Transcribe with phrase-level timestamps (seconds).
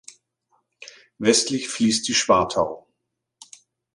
[1.19, 2.87] Westlich fließt die Schwartau.